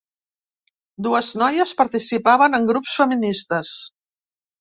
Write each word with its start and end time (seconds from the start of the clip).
Dues 1.07 1.27
noies 1.41 1.73
participaven 1.81 2.57
en 2.61 2.65
grups 2.71 2.95
feministes. 3.03 3.75